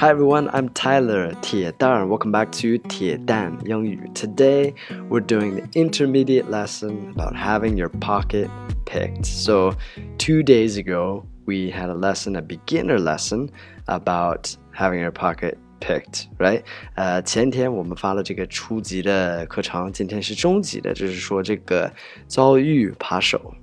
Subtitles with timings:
[0.00, 4.10] Hi everyone, I'm Tyler 铁蛋 Welcome back to 铁蛋英语.
[4.14, 4.74] Today
[5.08, 8.48] we're doing the intermediate lesson about having your pocket
[8.84, 9.24] picked.
[9.24, 9.74] So,
[10.18, 13.50] two days ago we had a lesson, a beginner lesson
[13.86, 16.62] about having your pocket picked, right?
[16.94, 21.92] 呃，前天我们发了这个初级的课程，今天是中级的，就是说这个
[22.26, 23.54] 遭遇扒手。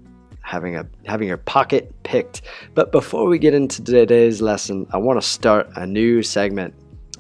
[0.47, 2.41] having a having your pocket picked.
[2.75, 6.73] But before we get into today's lesson, I want to start a new segment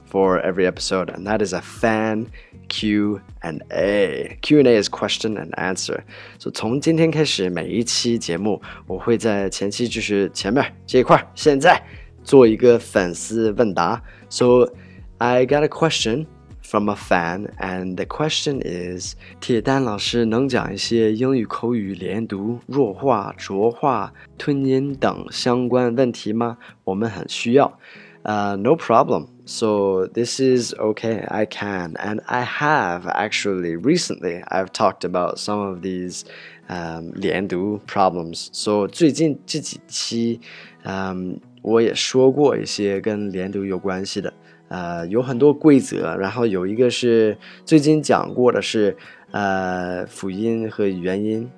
[0.05, 2.29] for every episode, and that is a fan
[2.67, 4.37] Q and A.
[4.41, 6.03] Q and A is question and answer.
[6.37, 11.81] So 从今天开始，每一期节目我会在前期就是前面这一块，现在
[12.23, 14.01] 做一个粉丝问答。
[14.29, 14.69] So
[15.17, 16.27] I got a question
[16.67, 26.57] from a fan, and the question is：铁蛋老师能讲一些英语口语连读、弱化、浊化、吞音等相关问题吗？
[26.83, 27.77] 我们很需要。
[28.23, 29.27] Uh, no problem.
[29.45, 31.25] So this is okay.
[31.27, 34.41] I can, and I have actually recently.
[34.45, 36.23] I've talked about some of these
[36.69, 38.47] um, 连读 problems.
[38.53, 40.39] So 最近这几期，
[40.85, 44.33] 嗯，我也说过一些跟连读有关系的。
[44.68, 48.96] 呃，有很多规则，然后有一个是最近讲过的是，
[49.30, 51.50] 呃，辅音和元音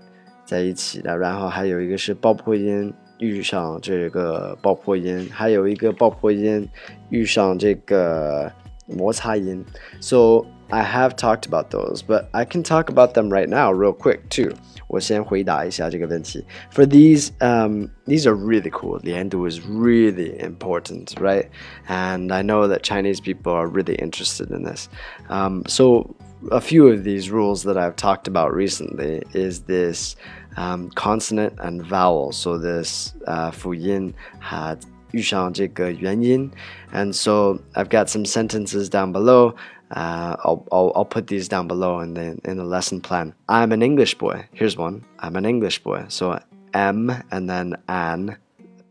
[0.45, 6.67] 在一起的，然后还有一个是爆破音遇上这个爆破音，还有一个爆破音
[7.09, 8.51] 遇上这个
[8.87, 9.65] 摩擦音。
[10.01, 14.28] So I have talked about those, but I can talk about them right now, real quick
[14.30, 14.54] too.
[14.88, 16.44] 我先回答一下这个问题。
[16.72, 19.00] For these, um, these are really cool.
[19.00, 21.50] The endu is really important, right?
[21.88, 24.90] And I know that Chinese people are really interested in this.
[25.30, 26.16] Um, so
[26.52, 30.16] a few of these rules that I've talked about recently is this
[30.58, 32.32] um, consonant and vowel.
[32.32, 34.80] So this uh, 辅音 had
[35.12, 36.52] 遇上这个元音,
[36.92, 39.56] and so I've got some sentences down below.
[39.91, 43.35] Uh, I'll, I'll, I'll put these down below in the in the lesson plan.
[43.49, 44.47] I'm an English boy.
[44.53, 45.05] Here's one.
[45.19, 46.05] I'm an English boy.
[46.09, 46.39] So
[46.75, 48.37] M and then an,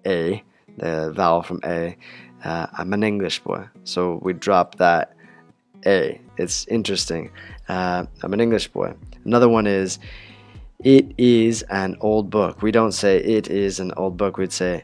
[0.06, 0.44] A,
[0.78, 1.96] the vowel from A.
[2.44, 3.68] Uh, I'm an English boy.
[3.84, 5.16] So we drop that
[5.86, 6.20] A.
[6.38, 7.32] It's interesting.
[7.68, 8.94] Uh, I'm an English boy.
[9.26, 10.00] Another one is,
[10.84, 12.62] it is an old book.
[12.62, 14.38] We don't say it is an old book.
[14.38, 14.84] We'd say,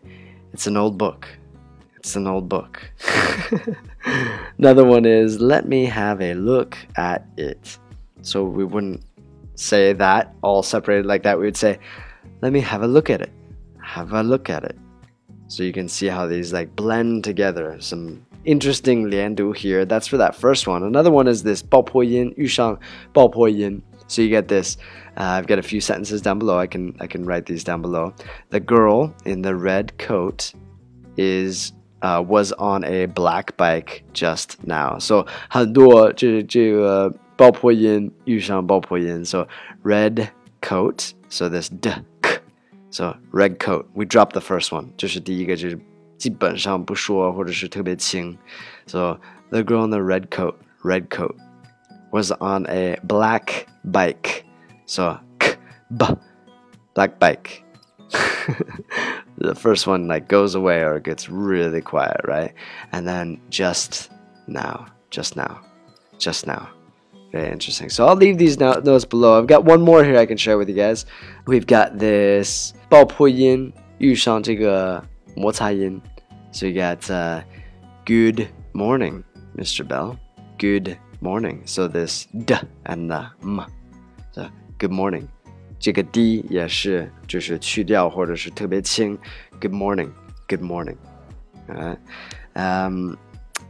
[0.53, 1.27] it's an old book.
[1.95, 2.81] It's an old book.
[4.58, 7.78] Another one is let me have a look at it.
[8.22, 9.02] So we wouldn't
[9.54, 11.38] say that all separated like that.
[11.38, 11.78] We would say
[12.40, 13.32] let me have a look at it.
[13.82, 14.78] Have a look at it.
[15.48, 17.76] So you can see how these like blend together.
[17.80, 19.84] Some interesting 连读 here.
[19.84, 20.82] That's for that first one.
[20.82, 22.78] Another one is this 爆破音,遇上
[23.12, 23.82] 爆破音.
[24.06, 24.76] So you get this.
[25.16, 26.58] Uh, I've got a few sentences down below.
[26.58, 28.12] I can I can write these down below.
[28.50, 30.52] The girl in the red coat
[31.16, 31.72] is
[32.04, 34.98] uh, was on a black bike just now.
[34.98, 39.24] So 很多这这个爆破音遇上爆破音.
[39.24, 39.46] So
[39.82, 40.28] red
[40.60, 41.12] coat.
[41.28, 41.90] So this d
[42.22, 42.40] k.
[42.90, 43.86] So red coat.
[43.94, 44.88] We drop the first one.
[44.96, 45.78] 这是第一个，就是
[46.18, 48.36] 基本上不说或者是特别轻。
[48.86, 49.18] So
[49.50, 51.34] the girl in the red coat, red coat,
[52.10, 54.44] was on a black bike.
[54.86, 55.56] So k
[55.88, 56.04] b
[56.94, 57.62] black bike.
[59.38, 62.52] the first one like goes away or gets really quiet, right?
[62.92, 64.10] And then just
[64.46, 65.60] now, just now,
[66.18, 66.68] just now.
[67.32, 67.88] Very interesting.
[67.90, 69.38] So I'll leave these notes below.
[69.38, 71.06] I've got one more here I can share with you guys.
[71.46, 75.02] We've got this 爆破音遇上这个
[75.36, 76.00] 摩擦音.
[76.50, 77.42] So you got uh,
[78.04, 79.22] good morning,
[79.56, 79.86] Mr.
[79.86, 80.18] Bell.
[80.58, 81.62] Good morning.
[81.66, 83.64] So this d and the m.
[84.32, 85.28] So good morning.
[85.84, 89.18] 这个 d 也是就是去掉或者是特别轻。
[89.60, 90.10] Good morning,
[90.48, 90.96] good morning.
[91.68, 91.98] Alright.
[92.54, 93.16] Um,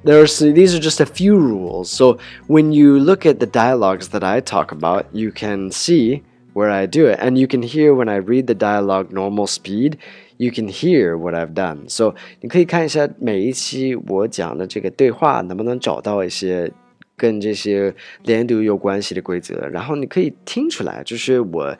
[0.04, 1.90] there's these are just a few rules.
[1.90, 6.22] So when you look at the dialogues that I talk about, you can see
[6.54, 9.98] where I do it, and you can hear when I read the dialogue normal speed.
[10.38, 11.88] You can hear what I've done.
[11.88, 16.72] So 你可以看一下每一期我讲的这个对话，能不能找到一些
[17.16, 21.76] 跟这些连读有关系的规则，然后你可以听出来，就是我，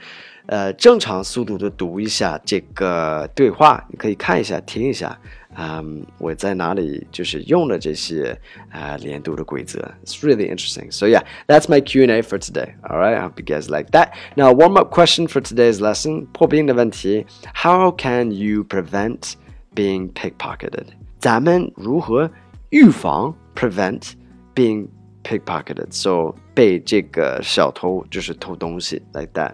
[0.47, 5.19] 呃，正常速度的读一下这个对话，你可以看一下，听一下，
[5.57, 8.39] 嗯，我在哪里就是用了这些
[8.71, 9.81] 啊连读的规则。
[10.05, 10.91] It's really interesting.
[10.91, 12.75] So yeah, that's my Q&A for today.
[12.83, 14.11] All right, I hope you guys like that.
[14.35, 16.27] Now, warm up question for today's lesson.
[16.33, 19.33] 破冰的问题：How can you prevent
[19.75, 20.89] being pickpocketed？
[21.19, 22.31] 咱们如何
[22.69, 24.13] 预防 prevent
[24.55, 24.89] being
[25.25, 25.93] pickpocketed.
[25.93, 29.53] So 被这个小偷就是偷东西 like that.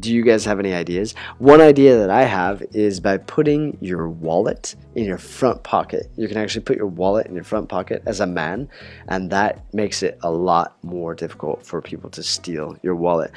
[0.00, 1.12] Do you guys have any ideas?
[1.38, 6.06] One idea that I have is by putting your wallet in your front pocket.
[6.16, 8.68] You can actually put your wallet in your front pocket as a man,
[9.08, 13.28] and that makes it a lot more difficult for people to steal your wallet.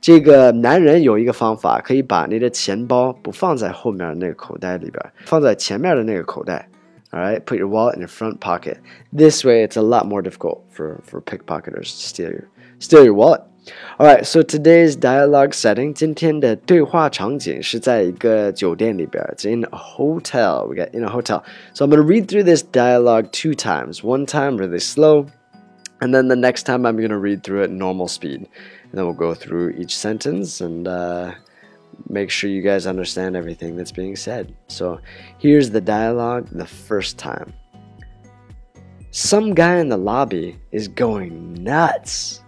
[0.00, 6.68] 这个男人有一个方法，可以把你的钱包不放在后面那个口袋里边，放在前面的那个口袋。
[7.12, 8.78] all right, put your wallet in your front pocket.
[9.12, 12.48] This way, it's a lot more difficult for, for pickpocketers to steal your
[12.78, 13.40] steal your wallet.
[13.98, 19.24] All right, so today's dialogue setting，今天的对话场景是在一个酒店里边。
[19.34, 20.66] It's in a hotel.
[20.68, 21.42] We got in a hotel.
[21.74, 24.04] So I'm gonna read through this dialogue two times.
[24.04, 25.26] One time really slow,
[26.00, 28.46] and then the next time I'm gonna read through it normal speed.
[28.84, 30.86] And then we'll go through each sentence and.
[30.86, 31.32] Uh,
[32.09, 34.55] make sure you guys understand everything that's being said.
[34.67, 34.99] So
[35.37, 37.53] here's the dialogue the first time.
[39.11, 42.41] Some guy in the lobby is going nuts.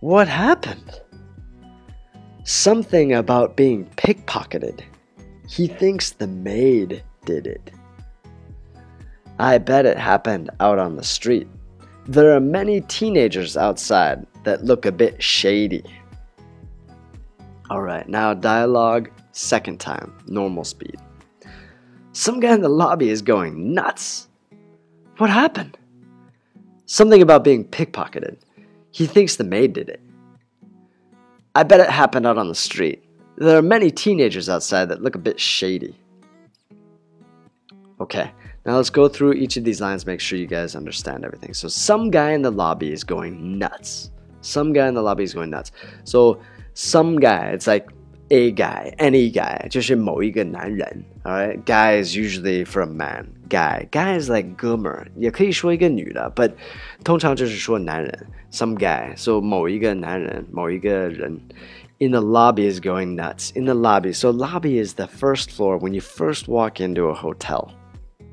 [0.00, 1.00] What happened?
[2.44, 4.80] Something about being pickpocketed.
[5.48, 7.70] He thinks the maid did it.
[9.38, 11.46] I bet it happened out on the street.
[12.06, 15.84] There are many teenagers outside that look a bit shady.
[17.70, 20.96] All right, now dialogue, second time, normal speed.
[22.12, 24.28] Some guy in the lobby is going nuts.
[25.18, 25.76] What happened?
[26.86, 28.38] Something about being pickpocketed.
[28.90, 30.00] He thinks the maid did it.
[31.54, 33.04] I bet it happened out on the street.
[33.36, 35.94] There are many teenagers outside that look a bit shady.
[38.00, 38.30] Okay,
[38.64, 41.52] now let's go through each of these lines, make sure you guys understand everything.
[41.52, 44.10] So, some guy in the lobby is going nuts.
[44.40, 45.72] Some guy in the lobby is going nuts.
[46.04, 46.40] So,
[46.77, 47.85] some guy, it's like
[48.29, 51.05] a guy, any guy, 就是某一个男人.
[51.23, 53.27] Alright, guy is usually for a man.
[53.49, 56.51] Guy, guy is like 哥们儿，也可以说一个女的，but
[57.03, 58.27] 通常就是说男人。
[58.51, 61.39] Some guy, so 某一个男人，某一个人。
[61.99, 63.51] In the lobby is going nuts.
[63.55, 67.13] In the lobby, so lobby is the first floor when you first walk into a
[67.13, 67.71] hotel.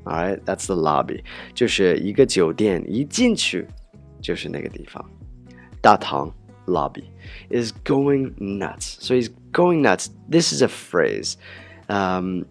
[0.03, 1.23] Alright, that's the lobby.
[1.53, 3.67] 就是一个酒店一进去
[4.19, 5.03] 就是那个地方，
[5.79, 6.33] 大堂。
[6.65, 7.09] lobby
[7.49, 8.97] is going nuts.
[8.99, 10.09] So he's going nuts.
[10.29, 11.37] This is a phrase.
[11.89, 12.45] Um,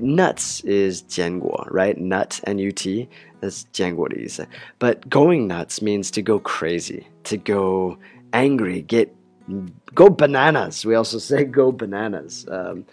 [0.00, 1.96] nuts is 坚果, right?
[1.98, 3.08] Nut, N-U-T,
[3.40, 4.46] that's 坚果的意思.
[4.78, 7.98] But going nuts means to go crazy, to go
[8.32, 9.08] angry, get
[9.94, 10.84] go bananas.
[10.84, 12.46] We also say go bananas.
[12.48, 12.84] Um,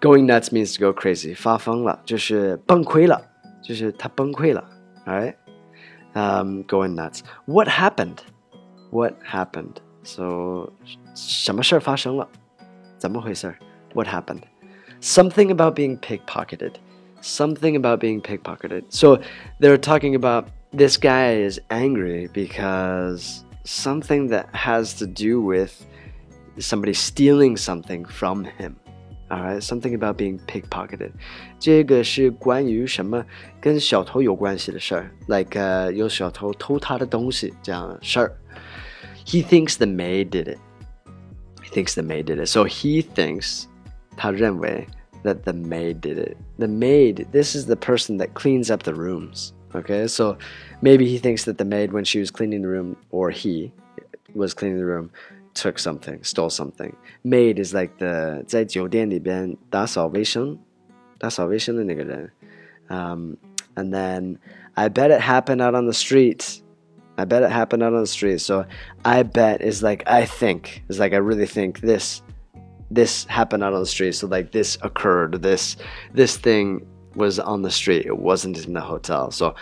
[0.00, 1.34] going nuts means to go crazy.
[1.34, 3.22] 发疯了，就是崩溃了，
[3.62, 4.64] 就是他崩溃了.
[5.06, 5.34] All right.
[6.14, 7.22] Um, going nuts.
[7.46, 8.18] What happened?
[8.90, 9.74] What happened?
[10.02, 10.72] So
[11.14, 12.28] 什么事发生了？
[12.98, 13.54] 怎么回事？
[13.94, 14.42] What happened?
[15.00, 16.72] Something about being pickpocketed.
[17.20, 18.84] Something about being pickpocketed.
[18.90, 19.20] So
[19.58, 25.84] they're talking about this guy is angry because something that has to do with
[26.58, 28.76] somebody stealing something from him.
[29.28, 31.10] Alright, something about being pickpocketed.
[31.58, 33.24] 这个是关于什么
[33.60, 38.32] 跟小偷有关系的事儿，like 呃、uh, 有小偷偷他的东西这样事儿。
[39.30, 40.58] he thinks the maid did it.
[41.62, 42.48] He thinks the maid did it.
[42.48, 43.66] So he thinks,
[44.16, 44.86] 他认为
[45.24, 46.36] that the maid did it.
[46.58, 49.52] The maid, this is the person that cleans up the rooms.
[49.74, 50.38] Okay, so
[50.80, 53.72] maybe he thinks that the maid, when she was cleaning the room, or he
[54.34, 55.10] was cleaning the room,
[55.54, 56.96] took something, stole something.
[57.24, 60.58] Maid is like the 在酒店里边打扫卫生，
[61.18, 62.30] 打扫卫生的那个人。
[62.88, 63.36] Um,
[63.74, 64.38] and then
[64.74, 66.60] I bet it happened out on the street.
[67.20, 68.40] I bet it happened out on the street.
[68.40, 68.66] So
[69.04, 72.22] I bet is like I think is like I really think this
[72.90, 74.12] this happened out on the street.
[74.12, 75.42] So like this occurred.
[75.42, 75.76] This
[76.12, 78.06] this thing was on the street.
[78.06, 79.30] It wasn't in the hotel.
[79.30, 79.54] So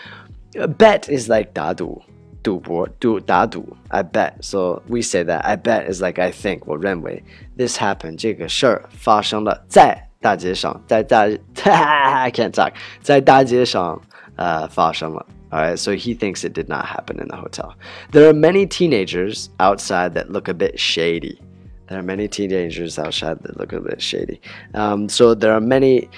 [0.56, 2.02] a bet is like 打赌。
[2.44, 7.24] 赌博赌打赌 I bet so we say that I bet is like I think 我认为
[7.56, 14.00] this happened 这个事儿发生了在大街上在大 I can't talk 在大街上
[14.38, 17.76] 呃发生了 all right, so he thinks it did not happen in the hotel.
[18.10, 21.40] There are many teenagers outside that look a bit shady.
[21.86, 24.40] There are many teenagers outside that look a bit shady.
[24.74, 26.08] Um, so there are many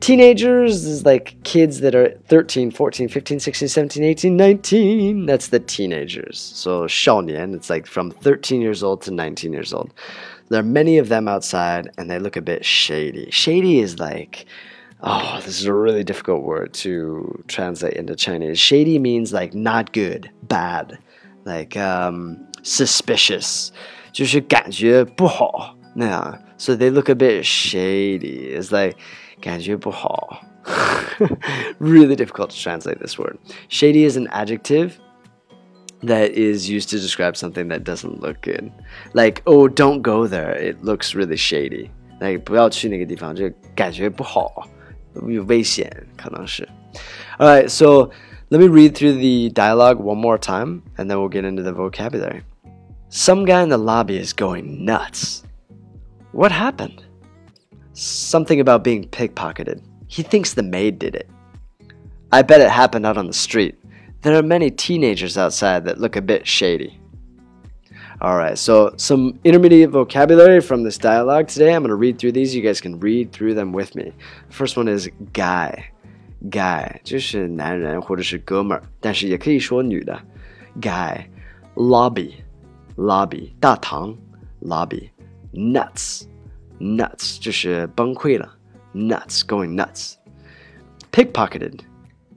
[0.00, 5.26] teenagers is like kids that are 13, 14, 15, 16, 17, 18, 19.
[5.26, 6.38] That's the teenagers.
[6.38, 9.92] So 少年, it's like from 13 years old to 19 years old.
[10.48, 13.30] There are many of them outside and they look a bit shady.
[13.30, 14.46] Shady is like
[15.02, 18.58] Oh, this is a really difficult word to translate into Chinese.
[18.58, 20.98] Shady means like not good, bad,
[21.44, 23.70] like um, suspicious.
[24.12, 26.38] 就是感觉不好那样.
[26.56, 28.56] So they look a bit shady.
[28.58, 28.96] It's like
[29.42, 30.40] 感觉不好.
[31.78, 33.38] really difficult to translate this word.
[33.68, 34.92] Shady is an adjective.
[36.02, 38.70] that is used to describe something that doesn't look good.
[39.14, 40.52] Like, oh, don't go there.
[40.52, 41.90] It looks really shady.
[42.20, 44.68] Like, 不要去那个地方，就感觉不好，
[45.28, 46.68] 有危险，可能是。
[47.38, 48.10] All right, so
[48.50, 51.72] let me read through the dialogue one more time, and then we'll get into the
[51.72, 52.42] vocabulary.
[53.08, 55.42] Some guy in the lobby is going nuts.
[56.32, 57.02] What happened?
[57.92, 59.80] Something about being pickpocketed.
[60.08, 61.28] He thinks the maid did it.
[62.30, 63.76] I bet it happened out on the street.
[64.22, 66.99] There are many teenagers outside that look a bit shady.
[68.20, 71.74] Alright, so some intermediate vocabulary from this dialogue today.
[71.74, 72.54] I'm going to read through these.
[72.54, 74.12] You guys can read through them with me.
[74.48, 75.90] The first one is guy.
[76.50, 80.18] Guy 就是男人或者是哥们儿，但是也可以说女的。
[80.80, 81.26] Guy
[81.74, 82.34] lobby
[82.96, 84.16] lobby 大堂
[84.62, 85.10] lobby
[85.52, 86.24] nuts
[86.78, 88.54] nuts 就是崩溃了
[88.94, 90.14] nuts going nuts
[91.10, 91.80] pickpocketed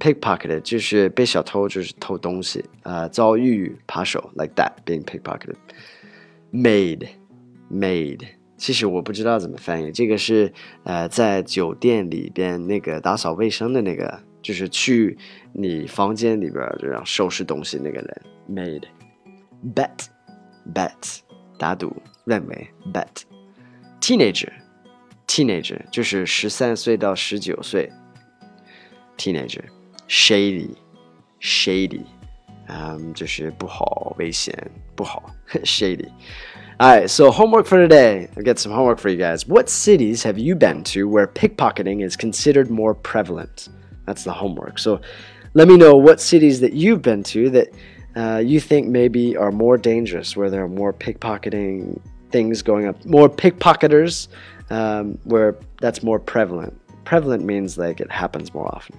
[0.05, 5.57] pickpocketed 就是被小偷就是偷东西，呃，遭遇扒手 like that being pickpocketed。
[6.53, 7.09] maid
[7.73, 8.21] maid
[8.59, 15.17] 其实我不知道怎么翻译，这个是呃在酒店里边那个打扫卫生的那个，就是去
[15.55, 18.83] 你房间里边这样收拾东西那个人 maid
[19.75, 20.07] bet
[20.75, 21.21] bet
[21.59, 23.23] 打赌认为 bet
[24.03, 24.53] teenager
[25.27, 27.91] teenager 就是十三岁到十九岁
[29.17, 29.65] teenager
[30.08, 30.76] shady
[31.40, 32.06] shady
[32.68, 34.54] um, 就是不好危险
[34.96, 35.32] 不好
[35.64, 36.10] shady
[36.82, 38.30] Alright, so homework for today.
[38.38, 39.46] I'll get some homework for you guys.
[39.46, 43.68] What cities have you been to where pickpocketing is considered more prevalent?
[44.06, 44.80] That's the homework.
[44.80, 45.02] So
[45.56, 47.74] let me know what cities that you've been to that
[48.16, 52.00] uh, you think maybe are more dangerous, where there are more pickpocketing
[52.32, 54.30] things going up, more pickpocketers,
[54.70, 56.80] um, where that's more prevalent.
[57.04, 58.98] Prevalent means like it happens more often.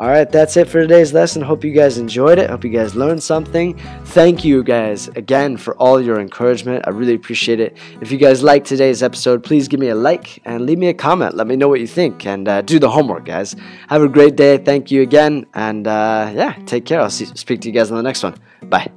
[0.00, 1.42] All right, that's it for today's lesson.
[1.42, 2.48] Hope you guys enjoyed it.
[2.48, 3.76] Hope you guys learned something.
[4.06, 6.84] Thank you guys again for all your encouragement.
[6.86, 7.76] I really appreciate it.
[8.00, 10.94] If you guys liked today's episode, please give me a like and leave me a
[10.94, 11.34] comment.
[11.34, 13.54] Let me know what you think and uh, do the homework, guys.
[13.90, 14.56] Have a great day.
[14.56, 15.44] Thank you again.
[15.52, 17.02] And uh, yeah, take care.
[17.02, 18.36] I'll see, speak to you guys on the next one.
[18.62, 18.90] Bye.